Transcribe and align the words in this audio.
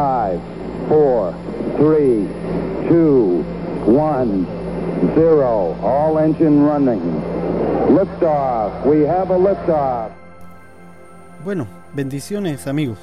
5, 0.00 0.40
4, 0.88 1.34
3, 1.76 2.26
2, 2.88 3.44
1, 3.86 4.46
0. 5.14 5.76
All 5.82 6.18
engine 6.18 6.64
running. 6.64 7.02
Liftoff. 7.94 8.86
We 8.86 9.06
have 9.06 9.30
a 9.30 9.36
liftoff. 9.36 10.10
Bueno, 11.44 11.66
bendiciones 11.94 12.66
amigos. 12.66 12.96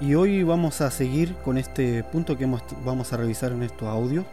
Y 0.00 0.14
hoy 0.14 0.42
vamos 0.42 0.80
a 0.80 0.90
seguir 0.90 1.34
con 1.44 1.58
este 1.58 2.02
punto 2.02 2.38
que 2.38 2.48
vamos 2.82 3.12
a 3.12 3.16
revisar 3.18 3.52
en 3.52 3.62
estos 3.62 3.88
audios. 3.88 4.24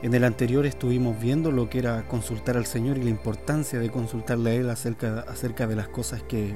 En 0.00 0.14
el 0.14 0.24
anterior 0.24 0.64
estuvimos 0.64 1.20
viendo 1.20 1.50
lo 1.50 1.68
que 1.68 1.80
era 1.80 2.04
consultar 2.08 2.56
al 2.56 2.64
Señor 2.64 2.96
y 2.96 3.02
la 3.02 3.10
importancia 3.10 3.78
de 3.78 3.90
consultarle 3.90 4.50
a 4.50 4.54
Él 4.54 4.70
acerca 4.70 5.66
de 5.66 5.76
las 5.76 5.88
cosas 5.88 6.22
que, 6.22 6.54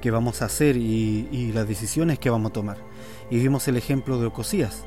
que 0.00 0.10
vamos 0.10 0.42
a 0.42 0.46
hacer 0.46 0.76
y, 0.76 1.52
las 1.52 1.66
decisiones 1.66 2.18
que 2.18 2.30
vamos 2.30 2.50
a 2.50 2.52
tomar. 2.52 2.78
Y 3.30 3.38
vimos 3.38 3.66
el 3.68 3.76
ejemplo 3.76 4.20
de 4.20 4.26
Ocosías. 4.26 4.84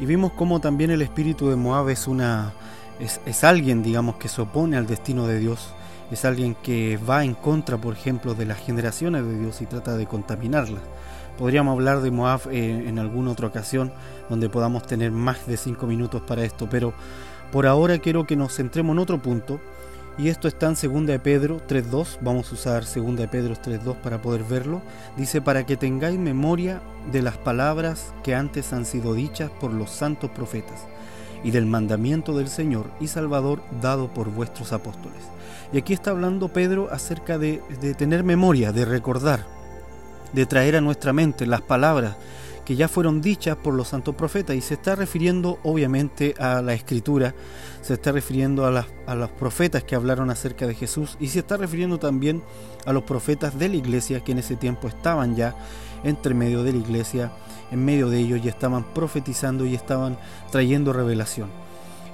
Y 0.00 0.06
vimos 0.06 0.32
cómo 0.32 0.60
también 0.60 0.90
el 0.90 1.02
espíritu 1.02 1.48
de 1.48 1.56
Moab 1.56 1.88
es, 1.90 2.06
una, 2.08 2.52
es, 2.98 3.20
es 3.26 3.44
alguien, 3.44 3.82
digamos, 3.82 4.16
que 4.16 4.28
se 4.28 4.40
opone 4.42 4.76
al 4.76 4.86
destino 4.86 5.26
de 5.26 5.38
Dios. 5.38 5.68
Es 6.10 6.24
alguien 6.24 6.54
que 6.62 6.98
va 7.08 7.24
en 7.24 7.34
contra, 7.34 7.78
por 7.78 7.94
ejemplo, 7.94 8.34
de 8.34 8.46
las 8.46 8.58
generaciones 8.58 9.24
de 9.24 9.38
Dios 9.38 9.60
y 9.62 9.66
trata 9.66 9.96
de 9.96 10.06
contaminarlas. 10.06 10.82
Podríamos 11.38 11.72
hablar 11.72 12.00
de 12.02 12.10
Moab 12.10 12.42
eh, 12.50 12.84
en 12.86 12.98
alguna 12.98 13.30
otra 13.30 13.46
ocasión 13.46 13.92
donde 14.28 14.48
podamos 14.48 14.86
tener 14.86 15.10
más 15.10 15.46
de 15.46 15.56
cinco 15.56 15.86
minutos 15.86 16.22
para 16.22 16.44
esto, 16.44 16.68
pero 16.70 16.92
por 17.50 17.66
ahora 17.66 17.98
quiero 17.98 18.26
que 18.26 18.36
nos 18.36 18.54
centremos 18.54 18.94
en 18.94 18.98
otro 18.98 19.20
punto 19.20 19.60
y 20.18 20.28
esto 20.28 20.46
está 20.46 20.66
en 20.66 20.74
2 20.74 21.06
de 21.06 21.18
Pedro 21.18 21.60
3.2, 21.66 22.18
vamos 22.20 22.50
a 22.50 22.54
usar 22.54 22.84
2 22.84 23.16
de 23.16 23.28
Pedro 23.28 23.54
3.2 23.54 23.96
para 23.96 24.20
poder 24.20 24.44
verlo. 24.44 24.82
Dice, 25.16 25.40
para 25.40 25.64
que 25.64 25.76
tengáis 25.76 26.18
memoria 26.18 26.82
de 27.10 27.22
las 27.22 27.38
palabras 27.38 28.12
que 28.22 28.34
antes 28.34 28.72
han 28.72 28.84
sido 28.84 29.14
dichas 29.14 29.50
por 29.50 29.72
los 29.72 29.90
santos 29.90 30.30
profetas 30.30 30.86
y 31.42 31.50
del 31.50 31.66
mandamiento 31.66 32.36
del 32.36 32.48
Señor 32.48 32.90
y 33.00 33.08
Salvador 33.08 33.62
dado 33.80 34.08
por 34.08 34.28
vuestros 34.28 34.72
apóstoles. 34.72 35.22
Y 35.72 35.78
aquí 35.78 35.94
está 35.94 36.10
hablando 36.10 36.48
Pedro 36.48 36.88
acerca 36.92 37.38
de, 37.38 37.62
de 37.80 37.94
tener 37.94 38.22
memoria, 38.22 38.70
de 38.72 38.84
recordar, 38.84 39.46
de 40.34 40.44
traer 40.44 40.76
a 40.76 40.82
nuestra 40.82 41.14
mente 41.14 41.46
las 41.46 41.62
palabras 41.62 42.16
que 42.64 42.76
ya 42.76 42.88
fueron 42.88 43.20
dichas 43.20 43.56
por 43.56 43.74
los 43.74 43.88
santos 43.88 44.14
profetas 44.14 44.56
y 44.56 44.60
se 44.60 44.74
está 44.74 44.94
refiriendo 44.94 45.58
obviamente 45.62 46.34
a 46.38 46.62
la 46.62 46.74
escritura, 46.74 47.34
se 47.80 47.94
está 47.94 48.12
refiriendo 48.12 48.66
a, 48.66 48.86
a 49.06 49.14
los 49.14 49.30
profetas 49.30 49.84
que 49.84 49.94
hablaron 49.94 50.30
acerca 50.30 50.66
de 50.66 50.74
Jesús 50.74 51.16
y 51.20 51.28
se 51.28 51.40
está 51.40 51.56
refiriendo 51.56 51.98
también 51.98 52.42
a 52.86 52.92
los 52.92 53.02
profetas 53.04 53.58
de 53.58 53.68
la 53.68 53.76
iglesia 53.76 54.20
que 54.20 54.32
en 54.32 54.38
ese 54.38 54.56
tiempo 54.56 54.88
estaban 54.88 55.34
ya 55.34 55.54
entre 56.04 56.34
medio 56.34 56.62
de 56.62 56.72
la 56.72 56.78
iglesia, 56.78 57.32
en 57.70 57.84
medio 57.84 58.08
de 58.08 58.18
ellos 58.18 58.40
y 58.44 58.48
estaban 58.48 58.84
profetizando 58.94 59.66
y 59.66 59.74
estaban 59.74 60.18
trayendo 60.50 60.92
revelación. 60.92 61.48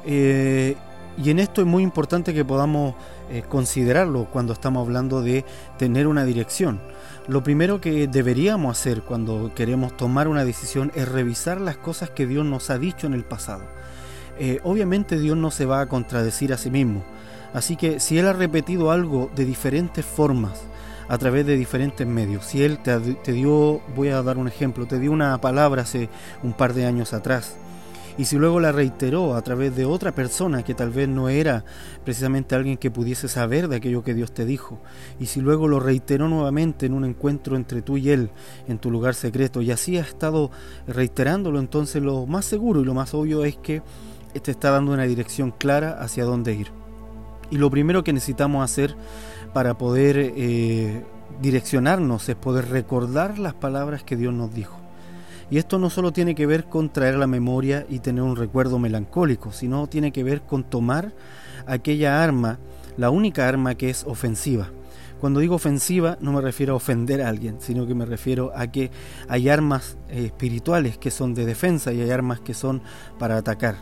Eh, 0.05 0.77
y 1.23 1.31
en 1.31 1.41
esto 1.41 1.61
es 1.61 1.67
muy 1.67 1.83
importante 1.83 2.33
que 2.33 2.45
podamos 2.45 2.95
eh, 3.31 3.43
considerarlo 3.49 4.27
cuando 4.27 4.53
estamos 4.53 4.87
hablando 4.87 5.21
de 5.21 5.45
tener 5.77 6.07
una 6.07 6.25
dirección. 6.25 6.81
Lo 7.27 7.43
primero 7.43 7.81
que 7.81 8.07
deberíamos 8.07 8.79
hacer 8.79 9.03
cuando 9.03 9.53
queremos 9.55 9.97
tomar 9.97 10.29
una 10.29 10.45
decisión 10.45 10.93
es 10.95 11.09
revisar 11.09 11.61
las 11.61 11.77
cosas 11.77 12.11
que 12.11 12.27
Dios 12.27 12.47
nos 12.47 12.71
ha 12.71 12.79
dicho 12.79 13.07
en 13.07 13.15
el 13.15 13.25
pasado. 13.25 13.65
Eh, 14.39 14.61
obviamente 14.63 15.19
Dios 15.19 15.37
no 15.37 15.51
se 15.51 15.67
va 15.67 15.81
a 15.81 15.89
contradecir 15.89 16.53
a 16.53 16.57
sí 16.57 16.71
mismo, 16.71 17.03
así 17.53 17.75
que 17.75 17.99
si 17.99 18.19
Él 18.19 18.29
ha 18.29 18.33
repetido 18.33 18.93
algo 18.93 19.31
de 19.35 19.45
diferentes 19.45 20.05
formas, 20.05 20.63
a 21.09 21.17
través 21.17 21.47
de 21.47 21.57
diferentes 21.57 22.07
medios, 22.07 22.45
si 22.45 22.63
Él 22.63 22.79
te, 22.79 22.99
te 23.01 23.33
dio, 23.33 23.81
voy 23.97 24.09
a 24.11 24.23
dar 24.23 24.37
un 24.37 24.47
ejemplo, 24.47 24.87
te 24.87 24.99
dio 24.99 25.11
una 25.11 25.41
palabra 25.41 25.83
hace 25.83 26.11
un 26.43 26.53
par 26.53 26.75
de 26.75 26.85
años 26.85 27.15
atrás, 27.15 27.57
y 28.19 28.25
si 28.25 28.37
luego 28.37 28.59
la 28.59 28.73
reiteró 28.73 29.35
a 29.35 29.43
través 29.43 29.75
de 29.77 29.85
otra 29.85 30.13
persona 30.13 30.65
que 30.65 30.75
tal 30.75 30.91
vez 30.91 31.09
no 31.09 31.29
era 31.29 31.65
precisamente 32.05 32.57
alguien 32.57 32.77
que 32.77 32.91
pudiese 32.91 33.29
saber 33.29 33.69
de 33.69 33.77
aquello 33.77 34.03
que 34.03 34.13
Dios 34.13 34.33
te 34.33 34.45
dijo, 34.45 34.81
y 35.21 35.27
si 35.27 35.41
luego 35.41 35.69
lo 35.69 35.79
reiteró 35.79 36.29
nuevamente 36.29 36.87
en 36.87 36.95
un 36.95 37.05
encuentro 37.05 37.57
entre 37.57 37.81
tú 37.81 37.97
y 37.97 38.11
Él 38.11 38.31
en 38.67 38.79
tu 38.79 38.91
lugar 38.91 39.15
secreto, 39.15 39.63
y 39.63 39.71
así 39.71 39.97
ha 39.97 40.03
estado 40.03 40.51
reiterándolo, 40.89 41.61
entonces 41.61 42.03
lo 42.03 42.27
más 42.27 42.45
seguro 42.45 42.81
y 42.81 42.85
lo 42.85 42.93
más 42.93 43.15
obvio 43.15 43.45
es 43.45 43.57
que 43.57 43.83
te 44.43 44.51
está 44.51 44.71
dando 44.71 44.93
una 44.93 45.05
dirección 45.05 45.53
clara 45.53 45.99
hacia 46.01 46.25
dónde 46.25 46.55
ir. 46.55 46.69
Y 47.51 47.57
lo 47.57 47.71
primero 47.71 48.05
que 48.05 48.13
necesitamos 48.13 48.65
hacer 48.65 48.95
para 49.53 49.79
poder 49.79 50.17
eh, 50.19 51.05
direccionarnos 51.41 52.29
es 52.29 52.37
poder 52.37 52.69
recordar 52.69 53.39
las 53.39 53.55
palabras 53.55 54.03
que 54.03 54.17
Dios 54.17 54.35
nos 54.35 54.53
dijo. 54.53 54.88
Y 55.51 55.59
esto 55.59 55.79
no 55.79 55.89
solo 55.89 56.13
tiene 56.13 56.35
que 56.35 56.47
ver 56.47 56.65
con 56.65 56.91
traer 56.91 57.17
la 57.17 57.27
memoria 57.27 57.87
y 57.89 58.01
tener 58.01 58.23
un 58.23 58.37
recuerdo 58.37 58.79
melancólico, 58.79 59.53
sino 59.53 59.87
tiene 59.87 60.13
que 60.13 60.23
ver 60.23 60.43
con 60.43 60.65
tomar 60.65 61.13
aquella 61.67 62.23
arma, 62.23 62.59
la 62.97 63.11
única 63.11 63.49
arma 63.49 63.75
que 63.75 63.89
es 63.89 64.05
ofensiva. 64.05 64.69
Cuando 65.21 65.41
digo 65.41 65.57
ofensiva 65.57 66.17
no 66.21 66.33
me 66.33 66.41
refiero 66.41 66.75
a 66.75 66.77
ofender 66.77 67.23
a 67.23 67.29
alguien, 67.29 67.57
sino 67.61 67.87
que 67.87 67.95
me 67.95 68.05
refiero 68.05 68.53
a 68.55 68.69
que 68.69 68.91
hay 69.29 69.49
armas 69.49 69.97
eh, 70.11 70.27
espirituales 70.27 70.97
que 70.99 71.11
son 71.11 71.35
de 71.35 71.45
defensa 71.45 71.93
y 71.93 72.01
hay 72.01 72.11
armas 72.11 72.41
que 72.41 72.55
son 72.55 72.83
para 73.19 73.37
atacar. 73.37 73.77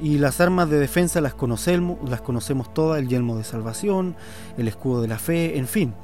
Y 0.00 0.18
las 0.18 0.40
armas 0.40 0.68
de 0.68 0.78
defensa 0.78 1.20
las 1.20 1.34
conocemos, 1.34 1.98
las 2.08 2.20
conocemos 2.20 2.72
todas, 2.74 3.00
el 3.00 3.08
yelmo 3.08 3.36
de 3.36 3.44
salvación, 3.44 4.14
el 4.56 4.68
escudo 4.68 5.00
de 5.00 5.08
la 5.08 5.18
fe, 5.18 5.58
en 5.58 5.66
fin. 5.66 5.94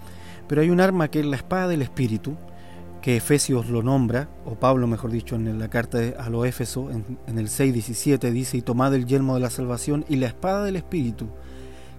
Pero 0.48 0.62
hay 0.62 0.70
un 0.70 0.80
arma 0.80 1.08
que 1.08 1.20
es 1.20 1.26
la 1.26 1.36
espada 1.36 1.68
del 1.68 1.82
espíritu, 1.82 2.36
que 3.04 3.18
Efesios 3.18 3.68
lo 3.68 3.82
nombra, 3.82 4.30
o 4.46 4.54
Pablo 4.54 4.86
mejor 4.86 5.10
dicho, 5.10 5.36
en 5.36 5.58
la 5.58 5.68
carta 5.68 5.98
a 6.18 6.30
los 6.30 6.46
Éfeso, 6.46 6.88
en, 6.90 7.38
el 7.38 7.48
6.17, 7.48 8.30
dice, 8.30 8.56
y 8.56 8.62
tomad 8.62 8.94
el 8.94 9.04
yelmo 9.04 9.34
de 9.34 9.40
la 9.40 9.50
salvación 9.50 10.06
y 10.08 10.16
la 10.16 10.28
espada 10.28 10.64
del 10.64 10.76
Espíritu, 10.76 11.26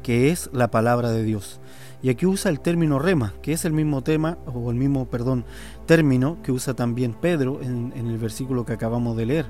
que 0.01 0.31
es 0.31 0.49
la 0.51 0.71
palabra 0.71 1.11
de 1.11 1.21
Dios. 1.21 1.59
Y 2.01 2.09
aquí 2.09 2.25
usa 2.25 2.49
el 2.49 2.59
término 2.59 2.97
rema, 2.97 3.33
que 3.43 3.53
es 3.53 3.65
el 3.65 3.73
mismo 3.73 4.01
tema, 4.01 4.39
o 4.47 4.71
el 4.71 4.77
mismo, 4.77 5.05
perdón, 5.05 5.45
término 5.85 6.41
que 6.41 6.51
usa 6.51 6.73
también 6.73 7.13
Pedro 7.13 7.61
en, 7.61 7.93
en 7.95 8.07
el 8.07 8.17
versículo 8.17 8.65
que 8.65 8.73
acabamos 8.73 9.15
de 9.15 9.27
leer. 9.27 9.45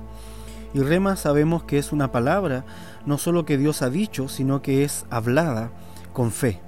Y 0.73 0.81
rema 0.81 1.15
sabemos 1.15 1.63
que 1.63 1.77
es 1.77 1.93
una 1.93 2.11
palabra, 2.11 2.65
no 3.05 3.17
solo 3.17 3.45
que 3.45 3.57
Dios 3.57 3.81
ha 3.81 3.89
dicho, 3.89 4.27
sino 4.27 4.61
que 4.61 4.83
es 4.83 5.05
hablada 5.09 5.71
con 6.11 6.33
fe. 6.33 6.59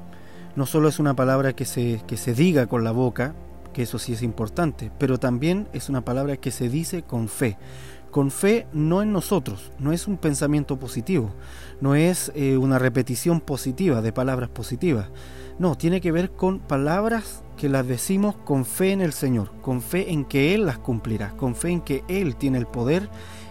No 0.55 0.65
solo 0.65 0.87
es 0.87 0.97
una 0.97 1.13
palabra 1.13 1.51
que 1.51 1.65
se, 1.65 2.01
que 2.07 2.15
se 2.15 2.33
diga 2.33 2.67
con 2.67 2.85
la 2.85 2.91
boca, 2.91 3.35
que 3.77 3.83
eso 3.83 3.99
sí 3.99 4.13
es 4.13 4.23
importante, 4.23 4.89
pero 4.97 5.19
también 5.19 5.67
es 5.71 5.87
una 5.87 6.03
palabra 6.03 6.37
que 6.37 6.49
se 6.49 6.67
dice 6.67 7.03
con 7.03 7.27
fe. 7.27 7.59
Con 8.09 8.31
fe 8.31 8.65
no 8.73 9.03
en 9.03 9.13
nosotros, 9.13 9.71
no 9.77 9.91
es 9.91 10.07
un 10.07 10.17
pensamiento 10.17 10.79
positivo, 10.79 11.29
no 11.79 11.93
es 11.93 12.31
eh, 12.33 12.57
una 12.57 12.79
repetición 12.79 13.39
positiva 13.39 14.01
de 14.01 14.11
palabras 14.11 14.49
positivas, 14.49 15.11
no, 15.59 15.75
tiene 15.75 16.01
que 16.01 16.11
ver 16.11 16.31
con 16.31 16.57
palabras 16.57 17.43
que 17.55 17.69
las 17.69 17.85
decimos 17.85 18.35
con 18.45 18.65
fe 18.65 18.93
en 18.93 19.01
el 19.01 19.13
Señor, 19.13 19.51
con 19.61 19.83
fe 19.83 20.11
en 20.11 20.25
que 20.25 20.55
Él 20.55 20.65
las 20.65 20.79
cumplirá, 20.79 21.37
con 21.37 21.53
fe 21.53 21.69
en 21.69 21.81
que 21.81 22.03
Él 22.07 22.35
tiene 22.35 22.57
el 22.57 22.65
poder 22.65 23.07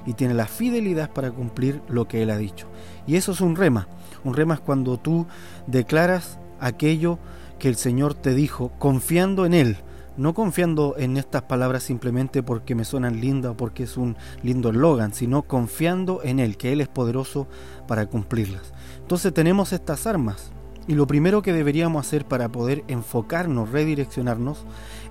y 0.06 0.14
tiene 0.14 0.34
la 0.34 0.46
fidelidad 0.46 1.12
para 1.12 1.30
cumplir 1.30 1.82
lo 1.88 2.08
que 2.08 2.24
Él 2.24 2.30
ha 2.30 2.36
dicho. 2.36 2.66
Y 3.06 3.14
eso 3.14 3.30
es 3.30 3.40
un 3.40 3.54
rema. 3.54 3.86
Un 4.24 4.34
rema 4.34 4.54
es 4.54 4.60
cuando 4.60 4.98
tú 4.98 5.28
declaras 5.68 6.40
aquello 6.58 7.20
que 7.60 7.68
el 7.68 7.76
Señor 7.76 8.14
te 8.14 8.34
dijo, 8.34 8.72
confiando 8.80 9.46
en 9.46 9.54
Él, 9.54 9.76
no 10.16 10.34
confiando 10.34 10.94
en 10.98 11.16
estas 11.16 11.42
palabras 11.42 11.82
simplemente 11.82 12.42
porque 12.42 12.74
me 12.74 12.84
suenan 12.84 13.20
lindas 13.20 13.52
o 13.52 13.56
porque 13.56 13.84
es 13.84 13.96
un 13.96 14.16
lindo 14.42 14.70
eslogan, 14.70 15.12
sino 15.12 15.42
confiando 15.42 16.20
en 16.22 16.40
Él, 16.40 16.56
que 16.56 16.72
Él 16.72 16.80
es 16.80 16.88
poderoso 16.88 17.46
para 17.86 18.06
cumplirlas. 18.06 18.72
Entonces 19.00 19.32
tenemos 19.32 19.72
estas 19.72 20.06
armas 20.06 20.50
y 20.88 20.94
lo 20.94 21.06
primero 21.06 21.42
que 21.42 21.52
deberíamos 21.52 22.06
hacer 22.06 22.24
para 22.24 22.48
poder 22.48 22.84
enfocarnos, 22.88 23.70
redireccionarnos, 23.70 24.64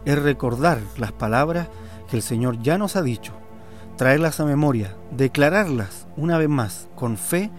es 0.05 0.21
recordar 0.21 0.79
las 0.97 1.11
palabras 1.11 1.67
que 2.09 2.15
el 2.15 2.21
Señor 2.21 2.61
ya 2.61 2.77
nos 2.77 2.95
ha 2.95 3.01
dicho, 3.01 3.33
traerlas 3.97 4.39
a 4.39 4.45
memoria, 4.45 4.95
declararlas 5.11 6.07
una 6.15 6.37
vez 6.37 6.49
más 6.49 6.87
con 6.95 7.17
fe, 7.17 7.51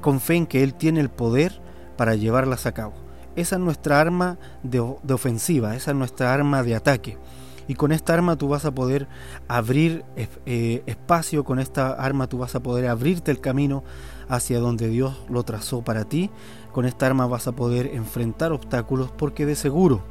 con 0.00 0.20
fe 0.20 0.36
en 0.36 0.46
que 0.46 0.62
Él 0.62 0.74
tiene 0.74 1.00
el 1.00 1.10
poder 1.10 1.60
para 1.96 2.14
llevarlas 2.14 2.66
a 2.66 2.72
cabo. 2.72 3.03
Esa 3.36 3.56
es 3.56 3.60
nuestra 3.60 4.00
arma 4.00 4.38
de, 4.62 4.80
ofensiva, 4.80 5.74
esa 5.74 5.90
es 5.90 5.96
nuestra 5.96 6.32
arma 6.32 6.62
de 6.62 6.74
ataque. 6.74 7.18
Y 7.66 7.74
con 7.74 7.92
esta 7.92 8.12
arma 8.12 8.36
tú 8.36 8.48
vas 8.48 8.64
a 8.66 8.74
poder 8.74 9.08
abrir 9.48 10.04
eh, 10.16 10.82
espacio, 10.86 11.44
con 11.44 11.58
esta 11.58 11.92
arma 11.92 12.26
tú 12.26 12.38
vas 12.38 12.54
a 12.54 12.60
poder 12.60 12.88
abrirte 12.88 13.30
el 13.30 13.40
camino 13.40 13.82
hacia 14.28 14.60
donde 14.60 14.88
Dios 14.88 15.16
lo 15.28 15.42
trazó 15.44 15.82
para 15.82 16.04
ti. 16.04 16.30
Con 16.72 16.84
esta 16.84 17.06
arma 17.06 17.26
vas 17.26 17.46
a 17.46 17.52
poder 17.52 17.86
enfrentar 17.94 18.52
obstáculos 18.52 19.10
porque 19.10 19.46
de 19.46 19.56
seguro 19.56 20.02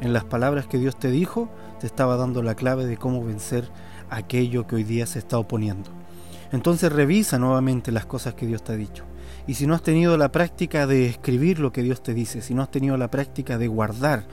en 0.00 0.12
las 0.12 0.24
palabras 0.24 0.66
que 0.66 0.78
Dios 0.78 0.96
te 0.96 1.10
dijo 1.10 1.48
te 1.80 1.86
estaba 1.86 2.16
dando 2.16 2.42
la 2.42 2.54
clave 2.54 2.86
de 2.86 2.96
cómo 2.96 3.24
vencer 3.24 3.68
aquello 4.10 4.66
que 4.66 4.76
hoy 4.76 4.84
día 4.84 5.06
se 5.06 5.18
está 5.18 5.38
oponiendo. 5.38 6.03
Entonces 6.52 6.92
revisa 6.92 7.38
nuevamente 7.38 7.92
las 7.92 8.06
cosas 8.06 8.34
que 8.34 8.46
Dios 8.46 8.62
te 8.62 8.72
ha 8.72 8.76
dicho. 8.76 9.04
Y 9.46 9.54
si 9.54 9.66
no 9.66 9.74
has 9.74 9.82
tenido 9.82 10.16
la 10.16 10.32
práctica 10.32 10.86
de 10.86 11.06
escribir 11.06 11.58
lo 11.58 11.72
que 11.72 11.82
Dios 11.82 12.02
te 12.02 12.14
dice, 12.14 12.42
si 12.42 12.54
no 12.54 12.62
has 12.62 12.70
tenido 12.70 12.96
la 12.96 13.10
práctica 13.10 13.58
de 13.58 13.68
guardar 13.68 14.26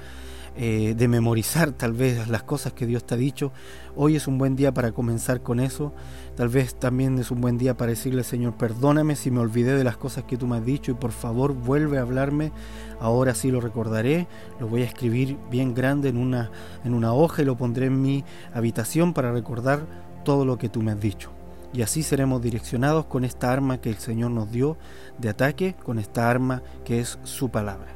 eh, 0.57 0.95
de 0.97 1.07
memorizar 1.07 1.71
tal 1.71 1.93
vez 1.93 2.27
las 2.27 2.43
cosas 2.43 2.73
que 2.73 2.85
Dios 2.85 3.05
te 3.05 3.13
ha 3.13 3.17
dicho. 3.17 3.53
Hoy 3.95 4.17
es 4.17 4.27
un 4.27 4.37
buen 4.37 4.57
día 4.57 4.73
para 4.73 4.91
comenzar 4.91 5.41
con 5.41 5.61
eso. 5.61 5.93
Tal 6.35 6.49
vez 6.49 6.75
también 6.75 7.17
es 7.19 7.31
un 7.31 7.39
buen 7.39 7.57
día 7.57 7.77
para 7.77 7.91
decirle, 7.91 8.25
Señor, 8.25 8.57
perdóname 8.57 9.15
si 9.15 9.31
me 9.31 9.39
olvidé 9.39 9.77
de 9.77 9.85
las 9.85 9.95
cosas 9.95 10.25
que 10.25 10.35
tú 10.35 10.47
me 10.47 10.57
has 10.57 10.65
dicho 10.65 10.91
y 10.91 10.95
por 10.95 11.13
favor 11.13 11.53
vuelve 11.53 11.99
a 11.99 12.01
hablarme. 12.01 12.51
Ahora 12.99 13.33
sí 13.33 13.49
lo 13.49 13.61
recordaré, 13.61 14.27
lo 14.59 14.67
voy 14.67 14.81
a 14.81 14.85
escribir 14.85 15.37
bien 15.49 15.73
grande 15.73 16.09
en 16.09 16.17
una, 16.17 16.51
en 16.83 16.93
una 16.95 17.13
hoja 17.13 17.41
y 17.41 17.45
lo 17.45 17.55
pondré 17.55 17.85
en 17.85 18.01
mi 18.01 18.25
habitación 18.53 19.13
para 19.13 19.31
recordar 19.31 19.85
todo 20.25 20.43
lo 20.43 20.57
que 20.57 20.67
tú 20.67 20.81
me 20.81 20.91
has 20.91 20.99
dicho. 20.99 21.31
Y 21.73 21.81
así 21.81 22.03
seremos 22.03 22.41
direccionados 22.41 23.05
con 23.05 23.23
esta 23.23 23.51
arma 23.51 23.79
que 23.79 23.89
el 23.89 23.97
Señor 23.97 24.31
nos 24.31 24.51
dio 24.51 24.77
de 25.17 25.29
ataque, 25.29 25.75
con 25.83 25.99
esta 25.99 26.29
arma 26.29 26.61
que 26.83 26.99
es 26.99 27.17
su 27.23 27.49
palabra. 27.49 27.95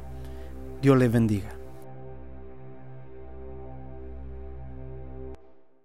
Dios 0.80 0.96
les 0.96 1.12
bendiga. 1.12 1.50